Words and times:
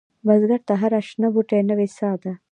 بزګر 0.25 0.61
ته 0.67 0.73
هره 0.81 0.99
شنه 1.07 1.27
بوټۍ 1.33 1.61
نوې 1.69 1.87
سا 1.97 2.09
ده 2.21 2.33